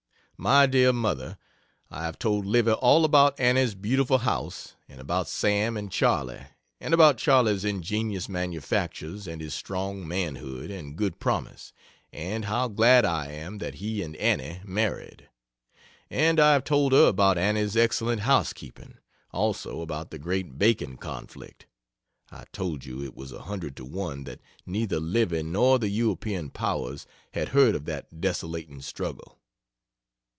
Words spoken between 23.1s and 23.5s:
was a